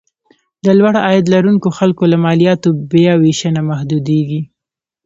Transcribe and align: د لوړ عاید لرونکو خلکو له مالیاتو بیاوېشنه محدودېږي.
د 0.65 0.67
لوړ 0.79 0.93
عاید 1.05 1.25
لرونکو 1.33 1.67
خلکو 1.77 2.03
له 2.11 2.17
مالیاتو 2.25 2.69
بیاوېشنه 2.91 3.61
محدودېږي. 3.69 4.41